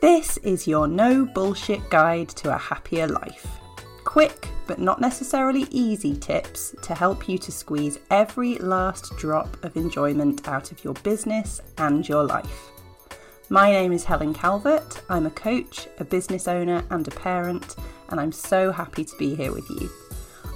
This 0.00 0.38
is 0.38 0.66
your 0.66 0.88
no 0.88 1.26
bullshit 1.26 1.90
guide 1.90 2.30
to 2.30 2.54
a 2.54 2.58
happier 2.58 3.06
life. 3.06 3.46
Quick, 4.04 4.48
but 4.66 4.78
not 4.78 4.98
necessarily 4.98 5.66
easy 5.70 6.16
tips 6.16 6.74
to 6.80 6.94
help 6.94 7.28
you 7.28 7.36
to 7.36 7.52
squeeze 7.52 7.98
every 8.10 8.56
last 8.60 9.14
drop 9.18 9.62
of 9.62 9.76
enjoyment 9.76 10.48
out 10.48 10.72
of 10.72 10.82
your 10.82 10.94
business 10.94 11.60
and 11.76 12.08
your 12.08 12.24
life. 12.24 12.70
My 13.50 13.70
name 13.70 13.92
is 13.92 14.02
Helen 14.02 14.32
Calvert. 14.32 15.02
I'm 15.10 15.26
a 15.26 15.30
coach, 15.30 15.86
a 15.98 16.04
business 16.04 16.48
owner, 16.48 16.82
and 16.88 17.06
a 17.06 17.10
parent, 17.10 17.76
and 18.08 18.18
I'm 18.18 18.32
so 18.32 18.72
happy 18.72 19.04
to 19.04 19.16
be 19.18 19.34
here 19.34 19.52
with 19.52 19.68
you. 19.68 19.90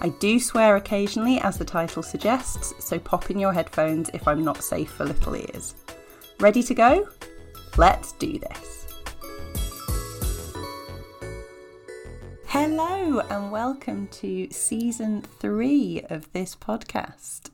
I 0.00 0.08
do 0.20 0.40
swear 0.40 0.76
occasionally, 0.76 1.38
as 1.40 1.58
the 1.58 1.66
title 1.66 2.02
suggests, 2.02 2.72
so 2.78 2.98
pop 2.98 3.30
in 3.30 3.38
your 3.38 3.52
headphones 3.52 4.08
if 4.14 4.26
I'm 4.26 4.42
not 4.42 4.64
safe 4.64 4.90
for 4.90 5.04
little 5.04 5.36
ears. 5.36 5.74
Ready 6.40 6.62
to 6.62 6.74
go? 6.74 7.06
Let's 7.76 8.12
do 8.12 8.38
this. 8.38 8.83
Hello, 12.66 13.20
and 13.28 13.52
welcome 13.52 14.08
to 14.08 14.48
season 14.50 15.20
three 15.20 16.00
of 16.08 16.32
this 16.32 16.56
podcast. 16.56 17.50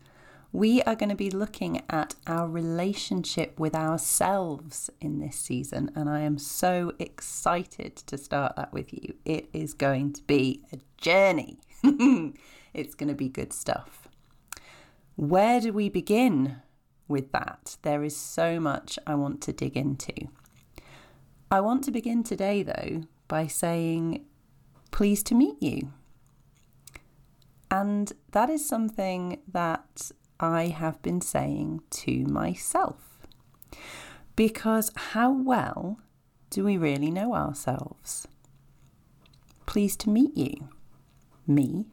We 0.53 0.83
are 0.83 0.95
going 0.95 1.09
to 1.09 1.17
be 1.17 1.33
looking 1.33 1.83
at 1.91 2.15
our 2.29 2.47
relationship 2.47 3.59
with 3.59 3.75
ourselves 3.75 4.89
in 5.01 5.19
this 5.19 5.35
season, 5.35 5.91
and 5.97 6.09
I 6.09 6.21
am 6.21 6.39
so 6.39 6.93
excited 7.01 7.97
to 7.97 8.17
start 8.17 8.55
that 8.55 8.73
with 8.73 8.93
you. 8.93 9.15
It 9.25 9.49
is 9.53 9.75
going 9.75 10.13
to 10.13 10.23
be 10.23 10.63
a 10.73 10.79
journey. 10.97 11.59
it's 12.73 12.95
going 12.95 13.09
to 13.09 13.17
be 13.17 13.29
good 13.29 13.53
stuff. 13.53 14.07
Where 15.17 15.61
do 15.61 15.73
we 15.73 15.89
begin 15.89 16.59
with 17.09 17.33
that? 17.33 17.79
There 17.83 18.05
is 18.05 18.17
so 18.17 18.61
much 18.61 18.97
I 19.09 19.17
want 19.17 19.41
to 19.43 19.53
dig 19.53 19.77
into. 19.77 20.29
I 21.51 21.59
want 21.63 21.83
to 21.83 21.91
begin 21.91 22.23
today, 22.23 22.63
though, 22.63 23.03
by 23.27 23.49
saying, 23.49 24.25
pleased 24.91 25.27
to 25.27 25.35
meet 25.35 25.63
you. 25.63 25.93
And 27.71 28.13
that 28.33 28.51
is 28.51 28.67
something 28.67 29.41
that 29.47 30.11
I 30.39 30.67
have 30.69 31.01
been 31.03 31.21
saying 31.21 31.83
to 31.91 32.25
myself. 32.25 33.27
Because 34.35 34.91
how 34.97 35.31
well 35.31 36.01
do 36.51 36.65
we 36.65 36.77
really 36.77 37.11
know 37.11 37.35
ourselves? 37.35 38.27
Pleased 39.67 40.01
to 40.01 40.11
meet 40.11 40.37
you 40.37 40.69
me, 41.51 41.87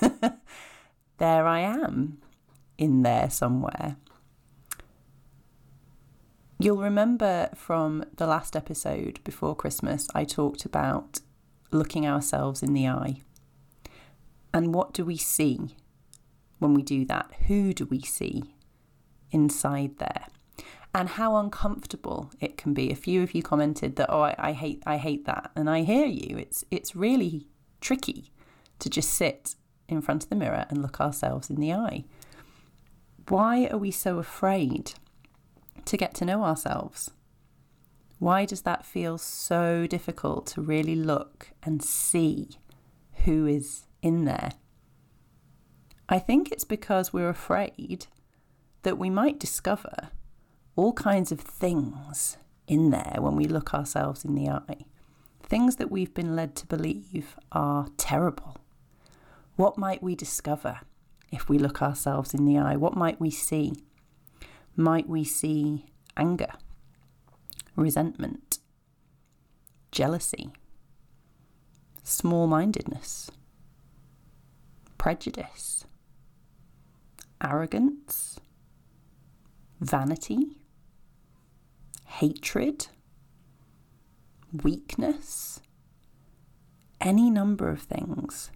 there 1.18 1.46
I 1.46 1.60
am 1.60 2.18
in 2.78 3.02
there 3.02 3.30
somewhere. 3.30 3.96
You'll 6.58 6.76
remember 6.76 7.50
from 7.56 8.04
the 8.16 8.26
last 8.26 8.54
episode 8.54 9.18
before 9.24 9.56
Christmas, 9.56 10.06
I 10.14 10.24
talked 10.24 10.64
about 10.64 11.20
looking 11.72 12.06
ourselves 12.06 12.62
in 12.62 12.72
the 12.72 12.86
eye. 12.88 13.22
And 14.54 14.74
what 14.74 14.92
do 14.92 15.04
we 15.04 15.16
see 15.16 15.76
when 16.58 16.74
we 16.74 16.82
do 16.82 17.04
that? 17.06 17.30
Who 17.48 17.72
do 17.72 17.86
we 17.86 18.00
see 18.02 18.54
inside 19.30 19.98
there? 19.98 20.26
And 20.94 21.08
how 21.08 21.36
uncomfortable 21.36 22.30
it 22.38 22.58
can 22.58 22.74
be. 22.74 22.90
A 22.90 22.96
few 22.96 23.22
of 23.22 23.34
you 23.34 23.42
commented 23.42 23.96
that, 23.96 24.10
oh, 24.10 24.20
I, 24.20 24.34
I 24.38 24.52
hate, 24.52 24.82
I 24.86 24.98
hate 24.98 25.24
that, 25.24 25.50
and 25.56 25.70
I 25.70 25.82
hear 25.82 26.04
you. 26.04 26.36
It's 26.36 26.64
it's 26.70 26.94
really 26.94 27.48
tricky 27.80 28.30
to 28.78 28.90
just 28.90 29.10
sit 29.10 29.54
in 29.88 30.02
front 30.02 30.24
of 30.24 30.28
the 30.28 30.36
mirror 30.36 30.66
and 30.68 30.82
look 30.82 31.00
ourselves 31.00 31.48
in 31.48 31.56
the 31.56 31.72
eye. 31.72 32.04
Why 33.28 33.68
are 33.68 33.78
we 33.78 33.90
so 33.90 34.18
afraid 34.18 34.92
to 35.86 35.96
get 35.96 36.14
to 36.16 36.26
know 36.26 36.44
ourselves? 36.44 37.10
Why 38.22 38.44
does 38.44 38.62
that 38.62 38.86
feel 38.86 39.18
so 39.18 39.88
difficult 39.88 40.46
to 40.54 40.62
really 40.62 40.94
look 40.94 41.48
and 41.60 41.82
see 41.82 42.50
who 43.24 43.46
is 43.46 43.86
in 44.00 44.26
there? 44.26 44.52
I 46.08 46.20
think 46.20 46.52
it's 46.52 46.62
because 46.62 47.12
we're 47.12 47.28
afraid 47.28 48.06
that 48.84 48.96
we 48.96 49.10
might 49.10 49.40
discover 49.40 50.10
all 50.76 50.92
kinds 50.92 51.32
of 51.32 51.40
things 51.40 52.36
in 52.68 52.90
there 52.90 53.16
when 53.18 53.34
we 53.34 53.46
look 53.46 53.74
ourselves 53.74 54.24
in 54.24 54.36
the 54.36 54.48
eye. 54.48 54.84
Things 55.42 55.74
that 55.78 55.90
we've 55.90 56.14
been 56.14 56.36
led 56.36 56.54
to 56.54 56.66
believe 56.66 57.34
are 57.50 57.88
terrible 57.96 58.58
what 59.56 59.76
might 59.76 60.00
we 60.00 60.14
discover 60.14 60.78
if 61.32 61.48
we 61.48 61.58
look 61.58 61.82
ourselves 61.82 62.34
in 62.34 62.44
the 62.44 62.56
eye? 62.56 62.76
What 62.76 62.94
might 62.94 63.20
we 63.20 63.32
see? 63.32 63.72
Might 64.76 65.08
we 65.08 65.24
see 65.24 65.86
anger, 66.16 66.52
resentment, 67.76 68.58
jealousy, 69.90 70.52
small 72.02 72.46
mindedness, 72.46 73.30
prejudice, 74.98 75.84
arrogance, 77.42 78.38
vanity, 79.80 80.58
hatred, 82.06 82.86
weakness, 84.62 85.60
any 87.00 87.30
number 87.30 87.68
of 87.68 87.80
things. 87.80 88.50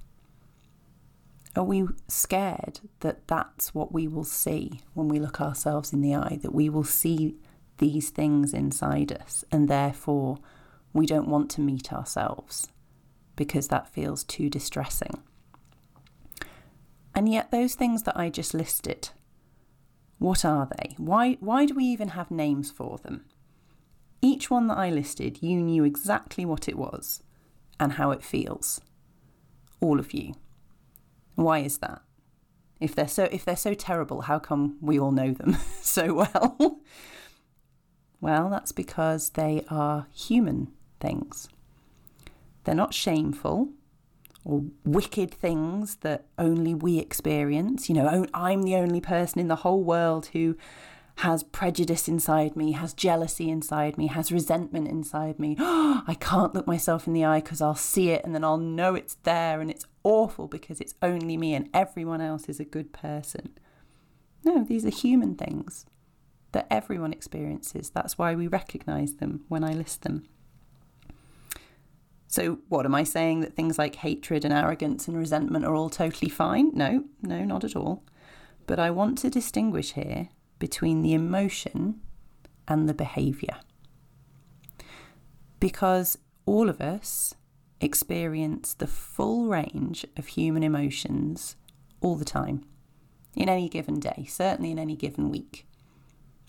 Are 1.57 1.65
we 1.65 1.87
scared 2.07 2.81
that 3.01 3.27
that's 3.27 3.75
what 3.75 3.91
we 3.91 4.07
will 4.07 4.25
see 4.25 4.83
when 4.93 5.09
we 5.09 5.19
look 5.19 5.41
ourselves 5.41 5.93
in 5.93 6.03
the 6.03 6.15
eye, 6.15 6.39
that 6.43 6.55
we 6.55 6.69
will 6.69 6.85
see 6.85 7.37
these 7.79 8.11
things 8.11 8.53
inside 8.53 9.13
us, 9.13 9.45
and 9.51 9.69
therefore 9.69 10.39
we 10.93 11.07
don't 11.07 11.29
want 11.29 11.51
to 11.51 11.61
meet 11.61 11.93
ourselves 11.93 12.69
because 13.37 13.69
that 13.69 13.93
feels 13.93 14.25
too 14.25 14.49
distressing? 14.49 15.23
And 17.15 17.29
yet, 17.31 17.51
those 17.51 17.75
things 17.75 18.03
that 18.03 18.17
I 18.17 18.29
just 18.29 18.53
listed, 18.53 19.11
what 20.19 20.45
are 20.45 20.69
they? 20.77 20.95
Why, 20.99 21.39
why 21.41 21.65
do 21.65 21.75
we 21.75 21.85
even 21.85 22.09
have 22.09 22.31
names 22.31 22.71
for 22.71 22.99
them? 22.99 23.25
Each 24.21 24.51
one 24.51 24.67
that 24.69 24.79
I 24.79 24.91
listed, 24.91 25.43
you 25.43 25.57
knew 25.61 25.85
exactly 25.85 26.45
what 26.45 26.69
it 26.69 26.77
was 26.77 27.23
and 27.79 27.93
how 27.93 28.11
it 28.11 28.23
feels. 28.23 28.81
All 29.81 29.99
of 29.99 30.13
you. 30.13 30.35
Why 31.37 31.61
is 31.61 31.79
that? 31.79 32.03
If 32.81 32.95
they're 32.95 33.09
so 33.09 33.25
if 33.25 33.45
they're 33.45 33.57
so 33.57 33.75
terrible, 33.75 34.23
how 34.23 34.39
come 34.39 34.77
we 34.81 34.99
all 34.99 35.13
know 35.13 35.33
them 35.33 35.57
so 35.83 36.13
well? 36.15 36.81
Well, 38.21 38.49
that's 38.49 38.73
because 38.73 39.31
they 39.31 39.65
are 39.69 40.07
human 40.13 40.69
things. 41.01 41.49
They're 42.65 42.75
not 42.75 42.95
shameful 42.95 43.69
or 44.45 44.65
wicked 44.85 45.33
things 45.33 45.97
that 45.97 46.25
only 46.39 46.75
we 46.75 46.99
experience. 46.99 47.89
You 47.89 47.97
know, 47.97 48.27
I'm 48.33 48.63
the 48.63 48.77
only 48.77 49.01
person 49.01 49.41
in 49.41 49.49
the 49.49 49.57
whole 49.57 49.83
world 49.83 50.27
who 50.27 50.57
has 51.21 51.43
prejudice 51.43 52.09
inside 52.09 52.57
me, 52.57 52.73
has 52.73 52.93
jealousy 52.93 53.51
inside 53.51 53.97
me, 53.97 54.07
has 54.07 54.31
resentment 54.31 54.87
inside 54.87 55.39
me. 55.39 55.57
I 55.59 56.17
can't 56.21 56.55
look 56.55 56.67
myself 56.67 57.07
in 57.07 57.13
the 57.13 57.25
eye 57.25 57.41
because 57.41 57.61
I'll 57.61 57.75
see 57.75 58.11
it 58.11 58.25
and 58.25 58.35
then 58.35 58.45
I'll 58.45 58.59
know 58.59 58.95
it's 58.95 59.17
there 59.23 59.61
and 59.61 59.71
it's 59.71 59.87
awful 60.03 60.47
because 60.47 60.81
it's 60.81 60.95
only 61.03 61.37
me 61.37 61.55
and 61.55 61.71
everyone 61.73 62.21
else 62.21 62.49
is 62.49 62.61
a 62.61 62.65
good 62.65 62.93
person. 62.93 63.57
No, 64.45 64.63
these 64.63 64.85
are 64.85 64.91
human 64.91 65.35
things 65.35 65.87
that 66.57 66.67
everyone 66.71 67.13
experiences. 67.13 67.91
That's 67.91 68.17
why 68.17 68.35
we 68.35 68.47
recognize 68.47 69.17
them 69.17 69.45
when 69.49 69.63
I 69.63 69.75
list 69.75 70.05
them. 70.05 70.27
So, 72.29 72.61
what 72.71 72.87
am 72.87 72.95
I 72.95 73.05
saying 73.05 73.41
that 73.41 73.55
things 73.55 73.79
like 73.79 73.97
hatred 73.97 74.43
and 74.43 74.55
arrogance 74.55 75.07
and 75.07 75.19
resentment 75.19 75.67
are 75.67 75.75
all 75.75 75.91
totally 75.91 76.31
fine? 76.31 76.71
No, 76.73 77.05
no, 77.21 77.45
not 77.45 77.63
at 77.63 77.77
all. 77.77 78.05
But 78.67 78.79
I 78.79 78.91
want 78.91 79.19
to 79.19 79.29
distinguish 79.29 79.93
here 79.93 80.31
between 80.59 81.03
the 81.03 81.13
emotion 81.13 82.01
and 82.67 82.89
the 82.89 82.95
behaviour. 82.95 83.59
Because 85.61 86.17
all 86.47 86.71
of 86.71 86.81
us 86.81 87.35
experience 87.83 88.73
the 88.73 88.87
full 88.87 89.49
range 89.49 90.07
of 90.17 90.29
human 90.29 90.63
emotions 90.63 91.57
all 92.01 92.17
the 92.17 92.25
time, 92.25 92.65
in 93.35 93.51
any 93.51 93.69
given 93.69 94.01
day, 94.01 94.25
certainly 94.27 94.71
in 94.71 94.79
any 94.79 94.97
given 94.97 95.29
week. 95.31 95.67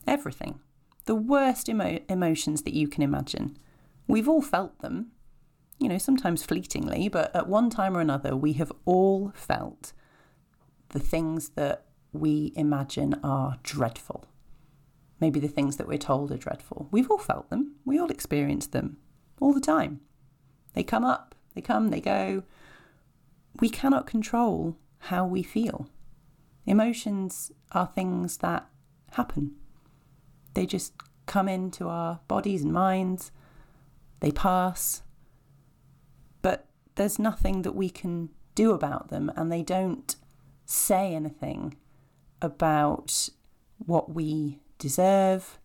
Everything. 0.07 0.59
The 1.05 1.15
worst 1.15 1.69
emo- 1.69 1.99
emotions 2.09 2.63
that 2.63 2.73
you 2.73 2.87
can 2.87 3.03
imagine. 3.03 3.57
We've 4.07 4.27
all 4.27 4.41
felt 4.41 4.79
them, 4.79 5.11
you 5.79 5.89
know, 5.89 5.97
sometimes 5.97 6.43
fleetingly, 6.43 7.09
but 7.09 7.35
at 7.35 7.47
one 7.47 7.69
time 7.69 7.95
or 7.95 7.99
another, 7.99 8.35
we 8.35 8.53
have 8.53 8.71
all 8.85 9.31
felt 9.35 9.93
the 10.89 10.99
things 10.99 11.49
that 11.49 11.85
we 12.13 12.53
imagine 12.55 13.19
are 13.23 13.57
dreadful. 13.63 14.25
Maybe 15.19 15.39
the 15.39 15.47
things 15.47 15.77
that 15.77 15.87
we're 15.87 15.97
told 15.97 16.31
are 16.31 16.37
dreadful. 16.37 16.87
We've 16.91 17.09
all 17.11 17.17
felt 17.17 17.49
them, 17.49 17.75
we 17.85 17.99
all 17.99 18.09
experience 18.09 18.67
them 18.67 18.97
all 19.39 19.53
the 19.53 19.59
time. 19.61 20.01
They 20.73 20.83
come 20.83 21.03
up, 21.03 21.35
they 21.53 21.61
come, 21.61 21.89
they 21.89 22.01
go. 22.01 22.43
We 23.59 23.69
cannot 23.69 24.05
control 24.05 24.77
how 24.99 25.25
we 25.25 25.43
feel. 25.43 25.89
Emotions 26.65 27.51
are 27.71 27.87
things 27.87 28.37
that 28.37 28.67
happen, 29.11 29.55
they 30.57 30.65
just 30.65 30.93
come 31.27 31.47
into 31.47 31.87
our 31.87 32.19
bodies 32.27 32.63
and 32.63 32.73
minds 32.73 33.31
they 34.21 34.31
pass, 34.31 35.03
but 36.41 36.65
there's 36.95 37.19
nothing 37.19 37.61
that 37.61 37.75
we 37.75 37.89
can 37.91 38.29
do 38.55 38.71
about 38.71 39.09
them, 39.09 39.31
and 39.35 39.51
they 39.51 39.61
don't 39.61 40.15
say 40.65 41.13
anything 41.13 41.77
about 42.41 43.29
what 43.77 44.15
we 44.15 44.57
deserve. 44.79 45.59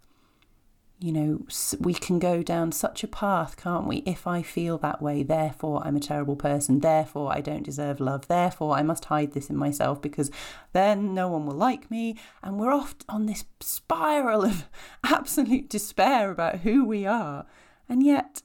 You 1.02 1.10
know, 1.10 1.46
we 1.81 1.94
can 1.94 2.20
go 2.20 2.44
down 2.44 2.70
such 2.70 3.02
a 3.02 3.08
path, 3.08 3.56
can't 3.56 3.88
we? 3.88 4.04
If 4.06 4.25
I 4.25 4.40
feel 4.40 4.78
that 4.78 5.02
way, 5.02 5.25
therefore 5.25 5.82
I'm 5.84 5.96
a 5.96 6.00
terrible 6.00 6.37
person, 6.37 6.78
therefore 6.78 7.32
I 7.34 7.40
don't 7.40 7.64
deserve 7.64 7.99
love, 7.99 8.28
therefore 8.28 8.76
I 8.76 8.84
must 8.84 9.06
hide 9.06 9.32
this 9.32 9.50
in 9.50 9.56
myself 9.56 10.00
because 10.00 10.31
then 10.72 11.12
no 11.12 11.26
one 11.26 11.44
will 11.44 11.56
like 11.56 11.90
me. 11.90 12.16
And 12.40 12.56
we're 12.56 12.72
off 12.72 12.94
on 13.08 13.26
this 13.26 13.44
spiral 13.58 14.44
of 14.44 14.69
absolute 15.04 15.69
despair 15.69 16.31
about 16.31 16.60
who 16.60 16.84
we 16.84 17.04
are. 17.04 17.46
And 17.88 18.04
yet, 18.04 18.43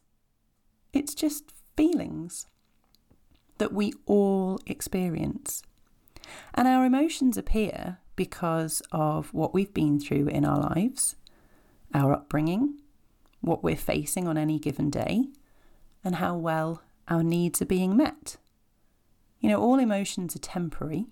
it's 0.94 1.14
just 1.14 1.54
feelings 1.76 2.48
that 3.60 3.72
we 3.72 3.94
all 4.08 4.60
experience. 4.66 5.62
And 6.56 6.68
our 6.68 6.86
emotions 6.86 7.38
appear 7.38 8.00
because 8.16 8.82
of 8.92 9.32
what 9.32 9.54
we've 9.54 9.76
been 9.76 10.00
through 10.00 10.30
in 10.30 10.44
our 10.44 10.60
lives, 10.60 11.16
our 11.94 12.14
upbringing, 12.14 12.80
what 13.42 13.64
we're 13.64 13.76
facing 13.76 14.28
on 14.28 14.38
any 14.38 14.60
given 14.60 14.90
day, 14.90 15.26
and 16.04 16.16
how 16.16 16.36
well 16.36 16.82
our 17.08 17.24
needs 17.24 17.62
are 17.62 17.66
being 17.66 17.96
met. 17.96 18.38
You 19.40 19.50
know, 19.50 19.62
all 19.62 19.80
emotions 19.80 20.36
are 20.36 20.40
temporary, 20.40 21.06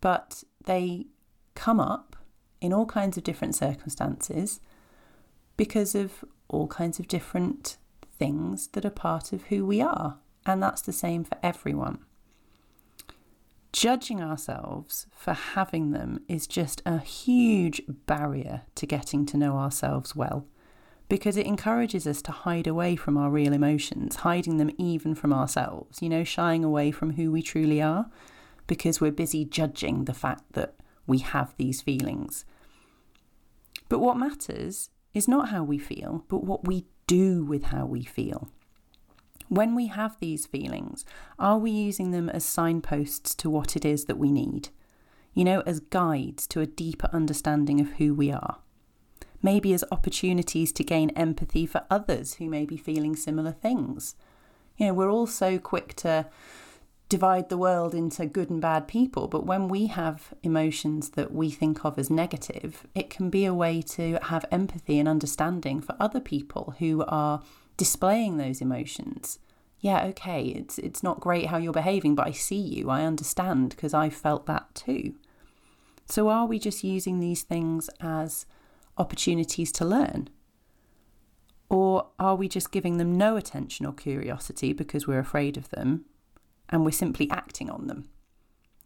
but 0.00 0.44
they 0.64 1.06
come 1.54 1.80
up 1.80 2.16
in 2.60 2.72
all 2.72 2.86
kinds 2.86 3.16
of 3.16 3.24
different 3.24 3.54
circumstances 3.54 4.60
because 5.56 5.94
of 5.94 6.24
all 6.48 6.66
kinds 6.66 6.98
of 6.98 7.08
different 7.08 7.76
things 8.18 8.68
that 8.68 8.84
are 8.84 8.90
part 8.90 9.32
of 9.32 9.44
who 9.44 9.64
we 9.64 9.80
are. 9.80 10.18
And 10.44 10.62
that's 10.62 10.82
the 10.82 10.92
same 10.92 11.24
for 11.24 11.36
everyone. 11.42 11.98
Judging 13.72 14.20
ourselves 14.20 15.06
for 15.12 15.32
having 15.32 15.92
them 15.92 16.20
is 16.28 16.46
just 16.46 16.82
a 16.84 16.98
huge 16.98 17.80
barrier 17.88 18.62
to 18.74 18.86
getting 18.86 19.24
to 19.26 19.36
know 19.36 19.56
ourselves 19.56 20.16
well 20.16 20.46
because 21.08 21.36
it 21.36 21.46
encourages 21.46 22.06
us 22.06 22.22
to 22.22 22.32
hide 22.32 22.66
away 22.66 22.94
from 22.96 23.16
our 23.16 23.30
real 23.30 23.52
emotions, 23.52 24.16
hiding 24.16 24.56
them 24.56 24.70
even 24.78 25.14
from 25.14 25.32
ourselves, 25.32 26.00
you 26.00 26.08
know, 26.08 26.24
shying 26.24 26.64
away 26.64 26.90
from 26.90 27.14
who 27.14 27.30
we 27.32 27.42
truly 27.42 27.82
are 27.82 28.08
because 28.66 29.00
we're 29.00 29.10
busy 29.10 29.44
judging 29.44 30.04
the 30.04 30.14
fact 30.14 30.52
that 30.52 30.74
we 31.06 31.18
have 31.18 31.52
these 31.56 31.80
feelings. 31.80 32.44
But 33.88 33.98
what 33.98 34.16
matters 34.16 34.90
is 35.12 35.26
not 35.26 35.48
how 35.48 35.64
we 35.64 35.78
feel, 35.78 36.24
but 36.28 36.44
what 36.44 36.64
we 36.64 36.86
do 37.08 37.44
with 37.44 37.64
how 37.64 37.86
we 37.86 38.04
feel. 38.04 38.48
When 39.50 39.74
we 39.74 39.88
have 39.88 40.16
these 40.20 40.46
feelings, 40.46 41.04
are 41.36 41.58
we 41.58 41.72
using 41.72 42.12
them 42.12 42.28
as 42.30 42.44
signposts 42.44 43.34
to 43.34 43.50
what 43.50 43.74
it 43.74 43.84
is 43.84 44.04
that 44.04 44.16
we 44.16 44.30
need? 44.30 44.68
You 45.34 45.42
know, 45.42 45.62
as 45.62 45.80
guides 45.80 46.46
to 46.48 46.60
a 46.60 46.66
deeper 46.66 47.10
understanding 47.12 47.80
of 47.80 47.94
who 47.94 48.14
we 48.14 48.30
are. 48.30 48.58
Maybe 49.42 49.72
as 49.72 49.82
opportunities 49.90 50.70
to 50.74 50.84
gain 50.84 51.10
empathy 51.10 51.66
for 51.66 51.82
others 51.90 52.34
who 52.34 52.48
may 52.48 52.64
be 52.64 52.76
feeling 52.76 53.16
similar 53.16 53.50
things. 53.50 54.14
You 54.76 54.86
know, 54.86 54.94
we're 54.94 55.10
all 55.10 55.26
so 55.26 55.58
quick 55.58 55.96
to 55.96 56.26
divide 57.08 57.48
the 57.48 57.58
world 57.58 57.92
into 57.92 58.26
good 58.26 58.50
and 58.50 58.60
bad 58.60 58.86
people, 58.86 59.26
but 59.26 59.46
when 59.46 59.66
we 59.66 59.86
have 59.86 60.32
emotions 60.44 61.10
that 61.10 61.34
we 61.34 61.50
think 61.50 61.84
of 61.84 61.98
as 61.98 62.08
negative, 62.08 62.86
it 62.94 63.10
can 63.10 63.28
be 63.30 63.44
a 63.46 63.52
way 63.52 63.82
to 63.82 64.16
have 64.22 64.44
empathy 64.52 65.00
and 65.00 65.08
understanding 65.08 65.80
for 65.80 65.96
other 65.98 66.20
people 66.20 66.76
who 66.78 67.04
are 67.08 67.42
displaying 67.80 68.36
those 68.36 68.60
emotions. 68.60 69.38
Yeah, 69.78 70.04
okay, 70.08 70.42
it's 70.48 70.76
it's 70.76 71.02
not 71.02 71.18
great 71.18 71.46
how 71.46 71.56
you're 71.56 71.72
behaving, 71.72 72.14
but 72.14 72.26
I 72.26 72.32
see 72.32 72.60
you. 72.60 72.90
I 72.90 73.04
understand 73.04 73.70
because 73.70 73.94
I 73.94 74.10
felt 74.10 74.44
that 74.44 74.74
too. 74.74 75.14
So 76.04 76.28
are 76.28 76.44
we 76.44 76.58
just 76.58 76.84
using 76.84 77.20
these 77.20 77.42
things 77.42 77.88
as 77.98 78.44
opportunities 78.98 79.72
to 79.72 79.86
learn? 79.86 80.28
Or 81.70 82.08
are 82.18 82.36
we 82.36 82.48
just 82.48 82.70
giving 82.70 82.98
them 82.98 83.16
no 83.16 83.36
attention 83.36 83.86
or 83.86 83.94
curiosity 83.94 84.74
because 84.74 85.06
we're 85.06 85.20
afraid 85.20 85.56
of 85.56 85.70
them 85.70 86.04
and 86.68 86.84
we're 86.84 86.90
simply 86.90 87.30
acting 87.30 87.70
on 87.70 87.86
them? 87.86 88.10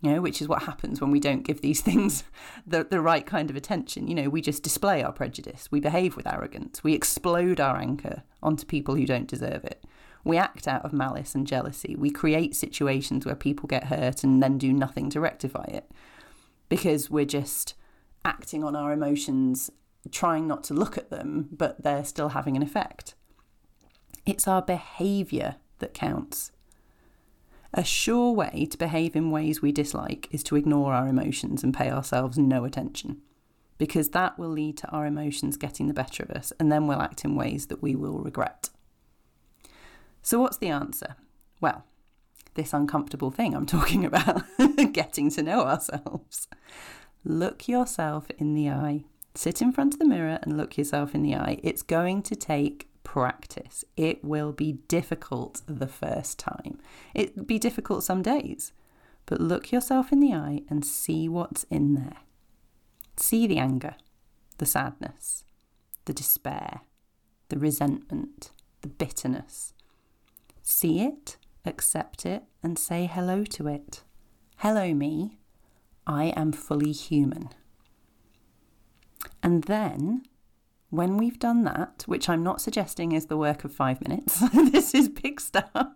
You 0.04 0.12
know, 0.12 0.20
which 0.20 0.42
is 0.42 0.48
what 0.48 0.64
happens 0.64 1.00
when 1.00 1.10
we 1.10 1.18
don't 1.18 1.44
give 1.44 1.62
these 1.62 1.80
things 1.88 2.24
the, 2.66 2.84
the 2.84 3.00
right 3.00 3.24
kind 3.24 3.48
of 3.48 3.56
attention. 3.56 4.06
You 4.06 4.14
know, 4.14 4.28
we 4.28 4.42
just 4.42 4.62
display 4.62 5.02
our 5.02 5.12
prejudice, 5.12 5.68
we 5.70 5.80
behave 5.80 6.14
with 6.14 6.26
arrogance, 6.26 6.84
we 6.84 6.92
explode 6.92 7.58
our 7.58 7.78
anger 7.78 8.22
onto 8.42 8.66
people 8.66 8.96
who 8.96 9.06
don't 9.06 9.26
deserve 9.26 9.64
it. 9.64 9.82
We 10.22 10.36
act 10.36 10.68
out 10.68 10.84
of 10.84 10.92
malice 10.92 11.34
and 11.34 11.46
jealousy. 11.46 11.96
We 11.96 12.10
create 12.10 12.56
situations 12.56 13.26
where 13.26 13.34
people 13.34 13.66
get 13.66 13.84
hurt 13.84 14.24
and 14.24 14.42
then 14.42 14.56
do 14.56 14.72
nothing 14.72 15.10
to 15.10 15.20
rectify 15.20 15.64
it 15.64 15.90
because 16.68 17.10
we're 17.10 17.26
just 17.26 17.74
acting 18.24 18.64
on 18.64 18.74
our 18.74 18.92
emotions, 18.92 19.70
trying 20.10 20.46
not 20.46 20.64
to 20.64 20.74
look 20.74 20.96
at 20.96 21.10
them, 21.10 21.48
but 21.52 21.82
they're 21.82 22.04
still 22.04 22.30
having 22.30 22.56
an 22.56 22.62
effect. 22.62 23.14
It's 24.24 24.48
our 24.48 24.62
behaviour 24.62 25.56
that 25.78 25.92
counts. 25.92 26.52
A 27.76 27.82
sure 27.82 28.30
way 28.32 28.68
to 28.70 28.78
behave 28.78 29.16
in 29.16 29.32
ways 29.32 29.60
we 29.60 29.72
dislike 29.72 30.28
is 30.30 30.44
to 30.44 30.54
ignore 30.54 30.94
our 30.94 31.08
emotions 31.08 31.64
and 31.64 31.74
pay 31.74 31.90
ourselves 31.90 32.38
no 32.38 32.64
attention, 32.64 33.20
because 33.78 34.10
that 34.10 34.38
will 34.38 34.48
lead 34.48 34.76
to 34.76 34.88
our 34.90 35.06
emotions 35.06 35.56
getting 35.56 35.88
the 35.88 35.94
better 35.94 36.22
of 36.22 36.30
us, 36.30 36.52
and 36.60 36.70
then 36.70 36.86
we'll 36.86 37.02
act 37.02 37.24
in 37.24 37.34
ways 37.34 37.66
that 37.66 37.82
we 37.82 37.96
will 37.96 38.20
regret. 38.20 38.70
So, 40.22 40.38
what's 40.38 40.56
the 40.56 40.68
answer? 40.68 41.16
Well, 41.60 41.84
this 42.54 42.72
uncomfortable 42.72 43.32
thing 43.32 43.56
I'm 43.56 43.66
talking 43.76 44.04
about, 44.04 44.44
getting 44.92 45.28
to 45.30 45.42
know 45.42 45.62
ourselves. 45.62 46.46
Look 47.24 47.66
yourself 47.66 48.30
in 48.38 48.54
the 48.54 48.70
eye. 48.70 49.04
Sit 49.34 49.60
in 49.60 49.72
front 49.72 49.94
of 49.94 49.98
the 49.98 50.06
mirror 50.06 50.38
and 50.42 50.56
look 50.56 50.78
yourself 50.78 51.12
in 51.12 51.22
the 51.22 51.34
eye. 51.34 51.58
It's 51.64 51.82
going 51.82 52.22
to 52.22 52.36
take 52.36 52.88
practice. 53.04 53.84
It 53.96 54.24
will 54.24 54.50
be 54.50 54.72
difficult 54.88 55.62
the 55.66 55.86
first 55.86 56.38
time. 56.38 56.80
It'll 57.14 57.44
be 57.44 57.60
difficult 57.60 58.02
some 58.02 58.22
days, 58.22 58.72
but 59.26 59.40
look 59.40 59.70
yourself 59.70 60.10
in 60.10 60.18
the 60.18 60.34
eye 60.34 60.62
and 60.68 60.84
see 60.84 61.28
what's 61.28 61.64
in 61.70 61.94
there. 61.94 62.16
See 63.16 63.46
the 63.46 63.58
anger, 63.58 63.94
the 64.58 64.66
sadness, 64.66 65.44
the 66.06 66.12
despair, 66.12 66.80
the 67.48 67.58
resentment, 67.58 68.50
the 68.80 68.88
bitterness. 68.88 69.72
See 70.62 71.00
it, 71.00 71.36
accept 71.64 72.26
it, 72.26 72.42
and 72.62 72.78
say 72.78 73.06
hello 73.06 73.44
to 73.44 73.68
it. 73.68 74.02
Hello, 74.56 74.92
me. 74.92 75.38
I 76.06 76.26
am 76.36 76.52
fully 76.52 76.92
human. 76.92 77.50
And 79.42 79.64
then 79.64 80.24
when 80.96 81.16
we've 81.16 81.38
done 81.38 81.64
that, 81.64 82.04
which 82.06 82.28
I'm 82.28 82.42
not 82.42 82.60
suggesting 82.60 83.12
is 83.12 83.26
the 83.26 83.36
work 83.36 83.64
of 83.64 83.72
five 83.72 84.00
minutes, 84.00 84.42
this 84.54 84.94
is 84.94 85.08
big 85.08 85.40
stuff. 85.40 85.92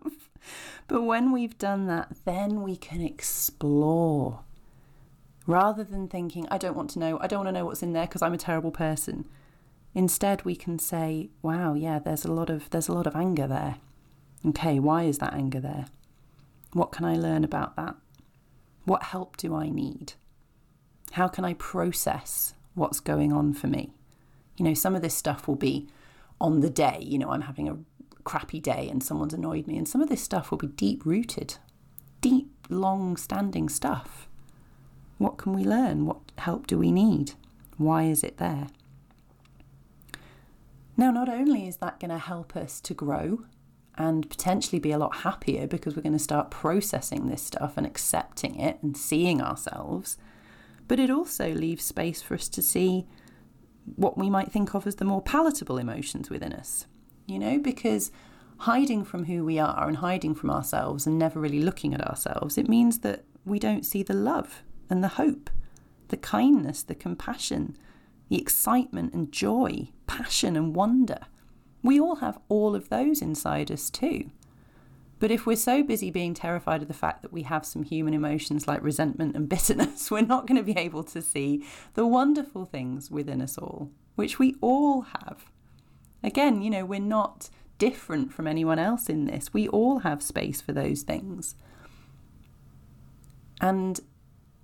But 0.86 1.02
when 1.02 1.32
we've 1.32 1.58
done 1.58 1.86
that, 1.86 2.12
then 2.24 2.62
we 2.62 2.76
can 2.76 3.00
explore. 3.00 4.40
Rather 5.46 5.84
than 5.84 6.08
thinking, 6.08 6.46
I 6.50 6.58
don't 6.58 6.76
want 6.76 6.90
to 6.90 6.98
know, 6.98 7.18
I 7.20 7.26
don't 7.26 7.40
want 7.40 7.48
to 7.48 7.52
know 7.52 7.64
what's 7.64 7.82
in 7.82 7.92
there 7.92 8.06
because 8.06 8.22
I'm 8.22 8.34
a 8.34 8.38
terrible 8.38 8.70
person. 8.70 9.26
Instead, 9.94 10.44
we 10.44 10.54
can 10.54 10.78
say, 10.78 11.30
wow, 11.42 11.74
yeah, 11.74 11.98
there's 11.98 12.24
a 12.24 12.32
lot 12.32 12.50
of 12.50 12.70
there's 12.70 12.88
a 12.88 12.92
lot 12.92 13.06
of 13.06 13.16
anger 13.16 13.46
there. 13.46 13.76
Okay, 14.46 14.78
why 14.78 15.04
is 15.04 15.18
that 15.18 15.34
anger 15.34 15.60
there? 15.60 15.86
What 16.72 16.92
can 16.92 17.04
I 17.04 17.16
learn 17.16 17.44
about 17.44 17.76
that? 17.76 17.96
What 18.84 19.04
help 19.04 19.36
do 19.36 19.54
I 19.54 19.70
need? 19.70 20.14
How 21.12 21.28
can 21.28 21.44
I 21.44 21.54
process 21.54 22.54
what's 22.74 23.00
going 23.00 23.32
on 23.32 23.54
for 23.54 23.66
me? 23.66 23.92
You 24.58 24.64
know, 24.64 24.74
some 24.74 24.94
of 24.94 25.02
this 25.02 25.14
stuff 25.14 25.48
will 25.48 25.56
be 25.56 25.88
on 26.40 26.60
the 26.60 26.70
day, 26.70 26.98
you 27.00 27.18
know, 27.18 27.30
I'm 27.30 27.42
having 27.42 27.68
a 27.68 27.78
crappy 28.24 28.60
day 28.60 28.88
and 28.90 29.02
someone's 29.02 29.34
annoyed 29.34 29.66
me. 29.66 29.78
And 29.78 29.88
some 29.88 30.02
of 30.02 30.08
this 30.08 30.20
stuff 30.20 30.50
will 30.50 30.58
be 30.58 30.66
deep 30.66 31.06
rooted, 31.06 31.56
deep, 32.20 32.50
long 32.68 33.16
standing 33.16 33.68
stuff. 33.68 34.28
What 35.16 35.38
can 35.38 35.52
we 35.52 35.64
learn? 35.64 36.06
What 36.06 36.18
help 36.38 36.66
do 36.66 36.78
we 36.78 36.92
need? 36.92 37.32
Why 37.76 38.04
is 38.04 38.22
it 38.22 38.38
there? 38.38 38.68
Now, 40.96 41.10
not 41.12 41.28
only 41.28 41.68
is 41.68 41.76
that 41.78 42.00
going 42.00 42.10
to 42.10 42.18
help 42.18 42.56
us 42.56 42.80
to 42.80 42.92
grow 42.92 43.44
and 43.96 44.28
potentially 44.28 44.78
be 44.78 44.90
a 44.90 44.98
lot 44.98 45.18
happier 45.18 45.66
because 45.66 45.96
we're 45.96 46.02
going 46.02 46.12
to 46.12 46.18
start 46.18 46.50
processing 46.50 47.28
this 47.28 47.42
stuff 47.42 47.76
and 47.76 47.86
accepting 47.86 48.58
it 48.58 48.78
and 48.82 48.96
seeing 48.96 49.40
ourselves, 49.40 50.18
but 50.86 50.98
it 50.98 51.10
also 51.10 51.52
leaves 51.52 51.84
space 51.84 52.20
for 52.20 52.34
us 52.34 52.48
to 52.48 52.62
see 52.62 53.06
what 53.96 54.18
we 54.18 54.30
might 54.30 54.52
think 54.52 54.74
of 54.74 54.86
as 54.86 54.96
the 54.96 55.04
more 55.04 55.22
palatable 55.22 55.78
emotions 55.78 56.30
within 56.30 56.52
us, 56.52 56.86
you 57.26 57.38
know, 57.38 57.58
because 57.58 58.10
hiding 58.58 59.04
from 59.04 59.24
who 59.26 59.44
we 59.44 59.58
are 59.58 59.86
and 59.86 59.98
hiding 59.98 60.34
from 60.34 60.50
ourselves 60.50 61.06
and 61.06 61.18
never 61.18 61.40
really 61.40 61.60
looking 61.60 61.94
at 61.94 62.06
ourselves, 62.06 62.58
it 62.58 62.68
means 62.68 63.00
that 63.00 63.24
we 63.44 63.58
don't 63.58 63.86
see 63.86 64.02
the 64.02 64.14
love 64.14 64.62
and 64.90 65.02
the 65.02 65.08
hope, 65.08 65.50
the 66.08 66.16
kindness, 66.16 66.82
the 66.82 66.94
compassion, 66.94 67.76
the 68.28 68.40
excitement 68.40 69.12
and 69.14 69.32
joy, 69.32 69.88
passion 70.06 70.56
and 70.56 70.74
wonder 70.74 71.18
We 71.82 72.00
all 72.00 72.16
have 72.16 72.38
all 72.48 72.74
of 72.74 72.88
those 72.88 73.22
inside 73.22 73.70
us 73.70 73.88
too. 73.88 74.30
But 75.18 75.30
if 75.30 75.46
we're 75.46 75.56
so 75.56 75.82
busy 75.82 76.10
being 76.10 76.34
terrified 76.34 76.82
of 76.82 76.88
the 76.88 76.94
fact 76.94 77.22
that 77.22 77.32
we 77.32 77.42
have 77.42 77.66
some 77.66 77.82
human 77.82 78.14
emotions 78.14 78.68
like 78.68 78.82
resentment 78.82 79.34
and 79.34 79.48
bitterness, 79.48 80.10
we're 80.10 80.22
not 80.22 80.46
going 80.46 80.58
to 80.58 80.62
be 80.62 80.78
able 80.78 81.04
to 81.04 81.22
see 81.22 81.64
the 81.94 82.06
wonderful 82.06 82.64
things 82.64 83.10
within 83.10 83.42
us 83.42 83.58
all, 83.58 83.90
which 84.14 84.38
we 84.38 84.54
all 84.60 85.02
have. 85.02 85.50
Again, 86.22 86.62
you 86.62 86.70
know, 86.70 86.84
we're 86.84 87.00
not 87.00 87.50
different 87.78 88.32
from 88.32 88.46
anyone 88.46 88.78
else 88.78 89.08
in 89.08 89.26
this. 89.26 89.54
We 89.54 89.68
all 89.68 90.00
have 90.00 90.22
space 90.22 90.60
for 90.60 90.72
those 90.72 91.02
things. 91.02 91.54
And 93.60 94.00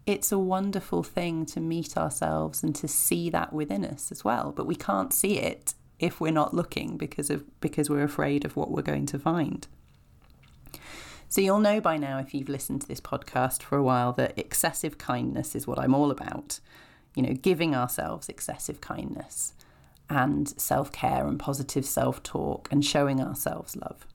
it's 0.06 0.32
a 0.32 0.38
wonderful 0.38 1.02
thing 1.02 1.46
to 1.46 1.60
meet 1.60 1.96
ourselves 1.96 2.62
and 2.62 2.74
to 2.76 2.86
see 2.88 3.30
that 3.30 3.52
within 3.52 3.84
us 3.84 4.12
as 4.12 4.24
well. 4.24 4.52
But 4.52 4.66
we 4.66 4.76
can't 4.76 5.12
see 5.12 5.38
it 5.38 5.74
if 5.98 6.20
we're 6.20 6.32
not 6.32 6.54
looking 6.54 6.96
because 6.96 7.30
of 7.30 7.44
because 7.60 7.88
we're 7.88 8.02
afraid 8.02 8.44
of 8.44 8.56
what 8.56 8.70
we're 8.70 8.82
going 8.82 9.06
to 9.06 9.18
find. 9.18 9.66
So 11.28 11.40
you'll 11.40 11.58
know 11.58 11.80
by 11.80 11.96
now 11.96 12.18
if 12.18 12.32
you've 12.32 12.48
listened 12.48 12.82
to 12.82 12.88
this 12.88 13.00
podcast 13.00 13.62
for 13.62 13.76
a 13.76 13.82
while 13.82 14.12
that 14.12 14.38
excessive 14.38 14.98
kindness 14.98 15.54
is 15.54 15.66
what 15.66 15.78
I'm 15.78 15.94
all 15.94 16.10
about. 16.10 16.60
You 17.14 17.22
know, 17.22 17.34
giving 17.34 17.74
ourselves 17.74 18.28
excessive 18.28 18.80
kindness 18.80 19.54
and 20.10 20.48
self-care 20.60 21.26
and 21.26 21.38
positive 21.38 21.84
self-talk 21.84 22.68
and 22.70 22.84
showing 22.84 23.20
ourselves 23.20 23.74
love. 23.76 24.06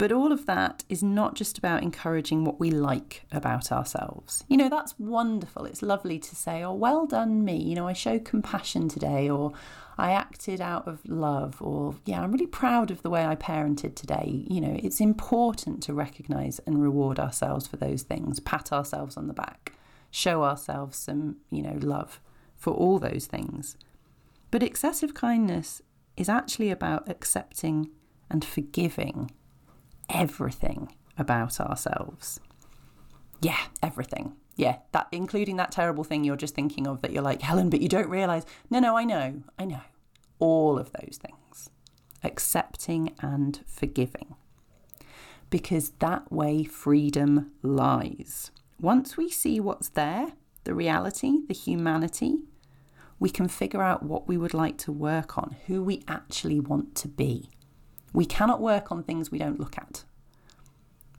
But 0.00 0.12
all 0.12 0.32
of 0.32 0.46
that 0.46 0.82
is 0.88 1.02
not 1.02 1.34
just 1.34 1.58
about 1.58 1.82
encouraging 1.82 2.42
what 2.42 2.58
we 2.58 2.70
like 2.70 3.26
about 3.30 3.70
ourselves. 3.70 4.44
You 4.48 4.56
know, 4.56 4.70
that's 4.70 4.98
wonderful. 4.98 5.66
It's 5.66 5.82
lovely 5.82 6.18
to 6.18 6.34
say, 6.34 6.62
oh, 6.62 6.72
well 6.72 7.04
done, 7.04 7.44
me. 7.44 7.58
You 7.58 7.74
know, 7.74 7.86
I 7.86 7.92
showed 7.92 8.24
compassion 8.24 8.88
today, 8.88 9.28
or 9.28 9.52
I 9.98 10.12
acted 10.12 10.58
out 10.58 10.88
of 10.88 11.06
love, 11.06 11.60
or 11.60 11.96
yeah, 12.06 12.22
I'm 12.22 12.32
really 12.32 12.46
proud 12.46 12.90
of 12.90 13.02
the 13.02 13.10
way 13.10 13.26
I 13.26 13.36
parented 13.36 13.94
today. 13.94 14.46
You 14.48 14.62
know, 14.62 14.80
it's 14.82 15.02
important 15.02 15.82
to 15.82 15.92
recognize 15.92 16.60
and 16.60 16.82
reward 16.82 17.18
ourselves 17.18 17.66
for 17.66 17.76
those 17.76 18.00
things, 18.00 18.40
pat 18.40 18.72
ourselves 18.72 19.18
on 19.18 19.26
the 19.26 19.34
back, 19.34 19.74
show 20.10 20.44
ourselves 20.44 20.96
some, 20.96 21.36
you 21.50 21.60
know, 21.60 21.76
love 21.78 22.22
for 22.56 22.72
all 22.72 22.98
those 22.98 23.26
things. 23.26 23.76
But 24.50 24.62
excessive 24.62 25.12
kindness 25.12 25.82
is 26.16 26.30
actually 26.30 26.70
about 26.70 27.06
accepting 27.10 27.90
and 28.30 28.42
forgiving 28.42 29.32
everything 30.12 30.94
about 31.16 31.60
ourselves. 31.60 32.40
Yeah, 33.40 33.58
everything. 33.82 34.36
Yeah, 34.56 34.78
that 34.92 35.08
including 35.12 35.56
that 35.56 35.72
terrible 35.72 36.04
thing 36.04 36.24
you're 36.24 36.36
just 36.36 36.54
thinking 36.54 36.86
of 36.86 37.00
that 37.02 37.12
you're 37.12 37.22
like, 37.22 37.40
Helen, 37.42 37.70
but 37.70 37.80
you 37.80 37.88
don't 37.88 38.08
realize. 38.08 38.44
No, 38.68 38.78
no, 38.80 38.96
I 38.96 39.04
know. 39.04 39.42
I 39.58 39.64
know. 39.64 39.80
All 40.38 40.78
of 40.78 40.92
those 40.92 41.18
things. 41.18 41.70
Accepting 42.22 43.14
and 43.20 43.60
forgiving. 43.66 44.34
Because 45.48 45.90
that 46.00 46.30
way 46.30 46.64
freedom 46.64 47.52
lies. 47.62 48.50
Once 48.78 49.16
we 49.16 49.30
see 49.30 49.60
what's 49.60 49.88
there, 49.88 50.32
the 50.64 50.74
reality, 50.74 51.38
the 51.48 51.54
humanity, 51.54 52.40
we 53.18 53.30
can 53.30 53.48
figure 53.48 53.82
out 53.82 54.02
what 54.02 54.28
we 54.28 54.36
would 54.36 54.54
like 54.54 54.78
to 54.78 54.92
work 54.92 55.36
on, 55.38 55.56
who 55.66 55.82
we 55.82 56.02
actually 56.06 56.60
want 56.60 56.94
to 56.96 57.08
be. 57.08 57.50
We 58.12 58.24
cannot 58.26 58.60
work 58.60 58.90
on 58.90 59.02
things 59.02 59.30
we 59.30 59.38
don't 59.38 59.60
look 59.60 59.78
at. 59.78 60.04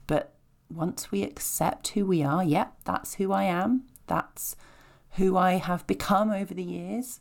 But 0.07 0.33
once 0.69 1.11
we 1.11 1.23
accept 1.23 1.89
who 1.89 2.05
we 2.05 2.23
are, 2.23 2.43
yep, 2.43 2.73
that's 2.85 3.15
who 3.15 3.31
I 3.31 3.43
am, 3.43 3.83
that's 4.07 4.55
who 5.11 5.37
I 5.37 5.53
have 5.53 5.87
become 5.87 6.31
over 6.31 6.53
the 6.53 6.63
years, 6.63 7.19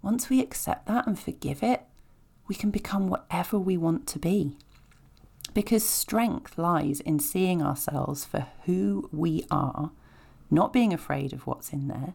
once 0.00 0.28
we 0.28 0.40
accept 0.40 0.86
that 0.86 1.06
and 1.06 1.18
forgive 1.18 1.62
it, 1.62 1.82
we 2.48 2.54
can 2.54 2.70
become 2.70 3.08
whatever 3.08 3.58
we 3.58 3.76
want 3.76 4.06
to 4.08 4.18
be. 4.18 4.56
Because 5.54 5.84
strength 5.84 6.58
lies 6.58 7.00
in 7.00 7.18
seeing 7.18 7.62
ourselves 7.62 8.24
for 8.24 8.48
who 8.64 9.08
we 9.12 9.44
are, 9.50 9.92
not 10.50 10.72
being 10.72 10.92
afraid 10.92 11.32
of 11.32 11.46
what's 11.46 11.72
in 11.72 11.88
there, 11.88 12.14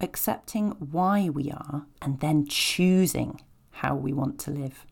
accepting 0.00 0.70
why 0.72 1.28
we 1.28 1.50
are, 1.50 1.86
and 2.00 2.20
then 2.20 2.46
choosing 2.46 3.40
how 3.70 3.94
we 3.94 4.12
want 4.12 4.38
to 4.40 4.50
live. 4.50 4.86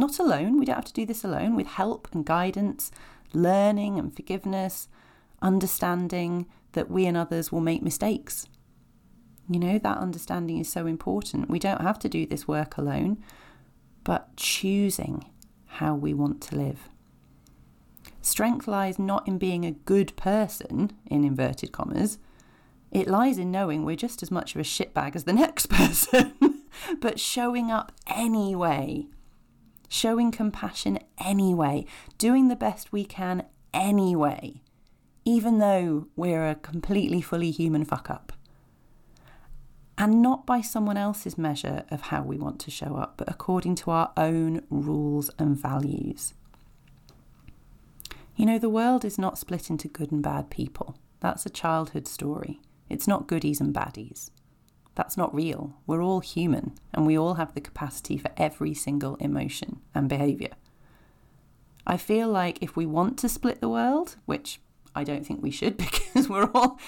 Not 0.00 0.18
alone, 0.18 0.58
we 0.58 0.64
don't 0.64 0.76
have 0.76 0.86
to 0.86 0.94
do 0.94 1.04
this 1.04 1.24
alone, 1.24 1.54
with 1.54 1.66
help 1.66 2.08
and 2.12 2.24
guidance, 2.24 2.90
learning 3.34 3.98
and 3.98 4.16
forgiveness, 4.16 4.88
understanding 5.42 6.46
that 6.72 6.90
we 6.90 7.04
and 7.04 7.18
others 7.18 7.52
will 7.52 7.60
make 7.60 7.82
mistakes. 7.82 8.46
You 9.46 9.60
know, 9.60 9.78
that 9.78 9.98
understanding 9.98 10.56
is 10.56 10.72
so 10.72 10.86
important. 10.86 11.50
We 11.50 11.58
don't 11.58 11.82
have 11.82 11.98
to 11.98 12.08
do 12.08 12.24
this 12.24 12.48
work 12.48 12.78
alone, 12.78 13.22
but 14.02 14.34
choosing 14.38 15.26
how 15.66 15.94
we 15.94 16.14
want 16.14 16.40
to 16.44 16.56
live. 16.56 16.88
Strength 18.22 18.66
lies 18.66 18.98
not 18.98 19.28
in 19.28 19.36
being 19.36 19.66
a 19.66 19.72
good 19.72 20.16
person, 20.16 20.92
in 21.04 21.24
inverted 21.24 21.72
commas. 21.72 22.18
It 22.90 23.06
lies 23.06 23.36
in 23.36 23.50
knowing 23.50 23.84
we're 23.84 23.96
just 23.96 24.22
as 24.22 24.30
much 24.30 24.54
of 24.54 24.62
a 24.62 24.64
shitbag 24.64 25.14
as 25.14 25.24
the 25.24 25.32
next 25.44 25.66
person, 25.66 26.62
but 27.00 27.20
showing 27.20 27.70
up 27.70 27.92
anyway 28.06 29.06
showing 29.90 30.30
compassion 30.30 31.00
anyway, 31.18 31.84
doing 32.16 32.46
the 32.48 32.56
best 32.56 32.92
we 32.92 33.04
can 33.04 33.44
anyway, 33.74 34.62
even 35.24 35.58
though 35.58 36.06
we're 36.14 36.46
a 36.46 36.54
completely 36.54 37.20
fully 37.20 37.50
human 37.50 37.84
fuck 37.84 38.08
up. 38.08 38.32
And 39.98 40.22
not 40.22 40.46
by 40.46 40.62
someone 40.62 40.96
else's 40.96 41.36
measure 41.36 41.82
of 41.90 42.02
how 42.02 42.22
we 42.22 42.38
want 42.38 42.60
to 42.60 42.70
show 42.70 42.96
up, 42.96 43.14
but 43.18 43.28
according 43.28 43.74
to 43.76 43.90
our 43.90 44.12
own 44.16 44.62
rules 44.70 45.28
and 45.38 45.58
values. 45.58 46.34
You 48.36 48.46
know, 48.46 48.58
the 48.58 48.70
world 48.70 49.04
is 49.04 49.18
not 49.18 49.38
split 49.38 49.68
into 49.68 49.88
good 49.88 50.12
and 50.12 50.22
bad 50.22 50.48
people. 50.50 50.96
That's 51.18 51.44
a 51.44 51.50
childhood 51.50 52.06
story. 52.06 52.60
It's 52.88 53.08
not 53.08 53.26
goodies 53.26 53.60
and 53.60 53.74
baddies. 53.74 54.30
That's 54.94 55.16
not 55.16 55.34
real. 55.34 55.74
We're 55.86 56.02
all 56.02 56.20
human 56.20 56.72
and 56.92 57.06
we 57.06 57.16
all 57.16 57.34
have 57.34 57.54
the 57.54 57.60
capacity 57.60 58.18
for 58.18 58.30
every 58.36 58.74
single 58.74 59.16
emotion 59.16 59.80
and 59.94 60.08
behaviour. 60.08 60.50
I 61.86 61.96
feel 61.96 62.28
like 62.28 62.58
if 62.60 62.76
we 62.76 62.86
want 62.86 63.18
to 63.18 63.28
split 63.28 63.60
the 63.60 63.68
world, 63.68 64.16
which 64.26 64.60
I 64.94 65.04
don't 65.04 65.26
think 65.26 65.42
we 65.42 65.50
should 65.50 65.76
because 65.76 66.28
we're 66.28 66.50
all, 66.52 66.78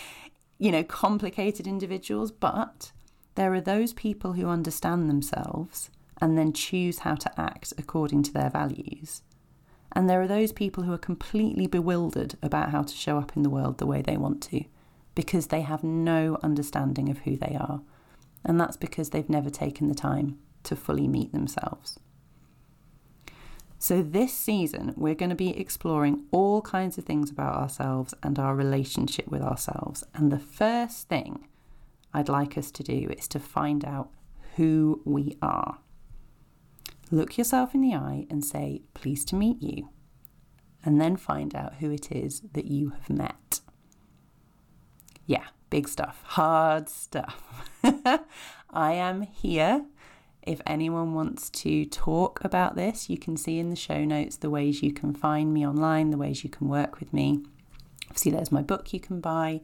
you 0.59 0.71
know, 0.71 0.83
complicated 0.85 1.67
individuals, 1.67 2.31
but 2.31 2.93
there 3.35 3.55
are 3.55 3.61
those 3.61 3.93
people 3.93 4.35
who 4.35 4.49
understand 4.49 5.09
themselves 5.09 5.91
and 6.21 6.37
then 6.37 6.53
choose 6.53 7.01
how 7.01 7.15
to 7.15 7.41
act 7.41 7.73
according 7.79 8.23
to 8.25 8.33
their 8.33 8.51
values. 8.51 9.23
And 9.93 10.09
there 10.09 10.23
are 10.23 10.29
those 10.29 10.53
people 10.53 10.85
who 10.85 10.93
are 10.93 10.99
completely 10.99 11.67
bewildered 11.67 12.37
about 12.43 12.71
how 12.71 12.83
to 12.83 12.95
show 12.95 13.19
up 13.19 13.37
in 13.37 13.43
the 13.43 13.51
world 13.51 13.79
the 13.79 13.87
way 13.87 14.03
they 14.03 14.17
want 14.17 14.43
to 14.45 14.65
because 15.15 15.49
they 15.49 15.63
have 15.63 15.85
no 15.85 16.39
understanding 16.43 17.09
of 17.09 17.19
who 17.21 17.37
they 17.37 17.57
are 17.59 17.83
and 18.45 18.61
that's 18.61 18.77
because 18.77 19.11
they've 19.11 19.29
never 19.29 19.51
taken 19.51 19.89
the 19.89 19.95
time 19.95 20.39
to 20.65 20.77
fully 20.77 21.09
meet 21.09 21.33
themselves. 21.33 21.99
So, 23.79 24.01
this 24.01 24.33
season, 24.33 24.95
we're 24.97 25.17
going 25.17 25.31
to 25.31 25.37
be 25.37 25.59
exploring 25.59 26.25
all 26.31 26.63
kinds 26.63 26.99
of 26.99 27.05
things 27.05 27.31
about 27.31 27.57
ourselves 27.57 28.15
and 28.23 28.39
our 28.39 28.55
relationship 28.55 29.27
with 29.27 29.43
ourselves. 29.43 30.05
And 30.15 30.31
the 30.31 30.39
first 30.39 31.09
thing 31.09 31.49
I'd 32.15 32.29
like 32.29 32.57
us 32.57 32.71
to 32.73 32.85
do 32.85 33.13
is 33.17 33.27
to 33.29 33.41
find 33.41 33.85
out 33.85 34.11
who 34.55 35.03
we 35.05 35.37
are. 35.43 35.79
Look 37.11 37.37
yourself 37.37 37.75
in 37.75 37.81
the 37.81 37.95
eye 37.95 38.27
and 38.31 38.45
say, 38.45 38.83
Pleased 38.95 39.29
to 39.29 39.37
meet 39.37 39.61
you. 39.61 39.89
And 40.85 41.01
then 41.01 41.17
find 41.17 41.55
out 41.55 41.77
who 41.77 41.91
it 41.91 42.13
is 42.13 42.43
that 42.53 42.67
you 42.67 42.91
have 42.91 43.11
met. 43.11 43.61
Yeah, 45.33 45.47
big 45.71 45.89
stuff, 45.89 46.23
hard 46.27 46.91
stuff. 46.91 47.71
I 48.71 48.93
am 48.93 49.23
here. 49.23 49.87
If 50.43 50.61
anyone 50.67 51.15
wants 51.15 51.49
to 51.65 51.87
talk 51.87 52.45
about 52.45 52.77
this, 52.77 53.09
you 53.09 53.17
can 53.17 53.39
see 53.39 53.59
in 53.59 53.71
the 53.71 53.77
show 53.77 54.05
notes 54.05 54.37
the 54.37 54.51
ways 54.51 54.83
you 54.83 54.93
can 54.93 55.15
find 55.15 55.55
me 55.55 55.67
online, 55.67 56.11
the 56.11 56.19
ways 56.19 56.45
you 56.45 56.51
can 56.51 56.69
work 56.69 57.01
with 57.01 57.15
me. 57.15 57.41
Obviously, 58.11 58.33
there's 58.33 58.53
my 58.53 58.61
book 58.61 58.93
you 58.93 59.01
can 59.01 59.23
buy, 59.23 59.63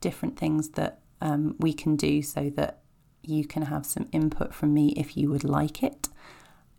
different 0.00 0.36
things 0.36 0.70
that 0.70 0.98
um, 1.20 1.54
we 1.60 1.72
can 1.72 1.94
do 1.94 2.20
so 2.20 2.50
that 2.56 2.80
you 3.22 3.46
can 3.46 3.66
have 3.66 3.86
some 3.86 4.08
input 4.10 4.52
from 4.52 4.74
me 4.74 4.94
if 4.96 5.16
you 5.16 5.30
would 5.30 5.44
like 5.44 5.80
it. 5.80 6.08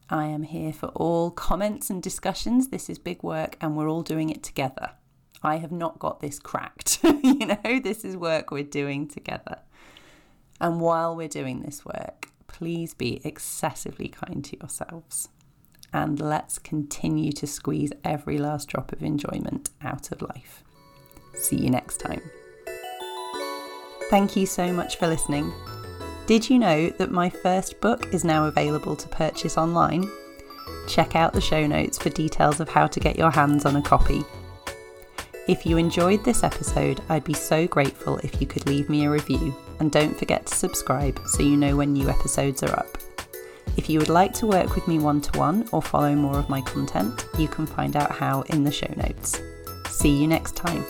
I 0.10 0.26
am 0.26 0.44
here 0.44 0.74
for 0.74 0.88
all 0.88 1.32
comments 1.32 1.90
and 1.90 2.04
discussions. 2.04 2.68
This 2.68 2.90
is 2.90 3.00
big 3.00 3.24
work 3.24 3.56
and 3.62 3.78
we're 3.78 3.90
all 3.90 4.04
doing 4.04 4.30
it 4.30 4.44
together. 4.44 4.92
I 5.46 5.58
have 5.58 5.72
not 5.72 6.00
got 6.00 6.22
this 6.22 6.40
cracked. 6.40 7.00
you 7.04 7.46
know, 7.46 7.80
this 7.80 8.04
is 8.04 8.18
work 8.18 8.50
we're 8.50 8.64
doing 8.64 9.08
together. 9.08 9.60
And 10.60 10.82
while 10.82 11.16
we're 11.16 11.28
doing 11.28 11.62
this 11.62 11.86
work, 11.86 12.30
please 12.48 12.96
be 12.96 13.22
excessively 13.24 14.08
kind 14.08 14.44
to 14.44 14.58
yourselves. 14.58 15.30
And 15.94 16.20
let's 16.20 16.58
continue 16.58 17.32
to 17.34 17.46
squeeze 17.46 17.92
every 18.04 18.40
last 18.40 18.70
drop 18.70 18.92
of 18.92 19.04
enjoyment 19.04 19.70
out 19.84 20.12
of 20.12 20.24
life. 20.24 20.64
See 21.36 21.58
you 21.58 21.70
next 21.70 21.98
time. 21.98 22.22
Thank 24.10 24.36
you 24.36 24.48
so 24.48 24.74
much 24.74 24.96
for 24.96 25.08
listening. 25.08 25.54
Did 26.26 26.50
you 26.50 26.58
know 26.58 26.90
that 26.90 27.12
my 27.12 27.30
first 27.30 27.80
book 27.82 28.12
is 28.12 28.24
now 28.24 28.48
available 28.48 28.96
to 28.96 29.08
purchase 29.10 29.60
online? 29.60 30.10
Check 30.88 31.16
out 31.16 31.34
the 31.34 31.42
show 31.42 31.68
notes 31.68 32.00
for 32.00 32.10
details 32.10 32.60
of 32.60 32.70
how 32.70 32.88
to 32.88 33.00
get 33.00 33.16
your 33.16 33.30
hands 33.30 33.66
on 33.66 33.76
a 33.76 33.82
copy. 33.82 34.24
If 35.48 35.64
you 35.64 35.78
enjoyed 35.78 36.24
this 36.24 36.44
episode, 36.44 37.02
I'd 37.08 37.24
be 37.24 37.36
so 37.36 37.68
grateful 37.68 38.18
if 38.18 38.42
you 38.42 38.48
could 38.48 38.66
leave 38.66 38.90
me 38.90 39.06
a 39.06 39.12
review 39.12 39.56
and 39.80 39.92
don't 39.92 40.18
forget 40.18 40.48
to 40.48 40.56
subscribe 40.56 41.20
so 41.28 41.44
you 41.44 41.56
know 41.56 41.76
when 41.76 41.94
new 41.94 42.10
episodes 42.10 42.64
are 42.64 42.80
up. 42.80 42.98
If 43.78 43.88
you 43.88 44.00
would 44.00 44.10
like 44.10 44.34
to 44.36 44.48
work 44.48 44.74
with 44.74 44.88
me 44.88 44.98
one 44.98 45.22
to 45.22 45.38
one 45.38 45.68
or 45.72 45.84
follow 45.84 46.16
more 46.16 46.40
of 46.40 46.50
my 46.50 46.62
content, 46.62 47.28
you 47.38 47.48
can 47.48 47.68
find 47.68 47.96
out 47.96 48.12
how 48.12 48.42
in 48.44 48.64
the 48.64 48.72
show 48.72 48.92
notes. 48.96 49.40
See 49.92 50.10
you 50.10 50.28
next 50.28 50.56
time. 50.56 50.84